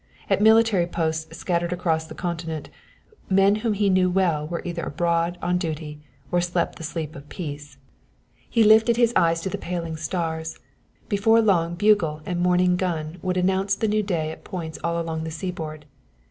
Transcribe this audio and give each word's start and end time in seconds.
At 0.31 0.41
military 0.41 0.87
posts 0.87 1.37
scattered 1.37 1.71
across 1.71 2.07
the 2.07 2.15
continent 2.15 2.71
men 3.29 3.57
whom 3.57 3.73
he 3.73 3.87
knew 3.87 4.09
well 4.09 4.47
were 4.47 4.63
either 4.65 4.81
abroad 4.83 5.37
on 5.43 5.59
duty, 5.59 6.01
or 6.31 6.41
slept 6.41 6.77
the 6.77 6.83
sleep 6.83 7.15
of 7.15 7.29
peace. 7.29 7.77
He 8.49 8.63
lifted 8.63 8.97
his 8.97 9.13
eyes 9.15 9.41
to 9.41 9.49
the 9.51 9.59
paling 9.59 9.97
stars. 9.97 10.57
Before 11.07 11.39
long 11.39 11.75
bugle 11.75 12.23
and 12.25 12.39
morning 12.39 12.77
gun 12.77 13.19
would 13.21 13.37
announce 13.37 13.75
the 13.75 13.87
new 13.87 14.01
day 14.01 14.31
at 14.31 14.43
points 14.43 14.79
all 14.83 14.99
along 14.99 15.23
the 15.23 15.29
seaboard. 15.29 15.85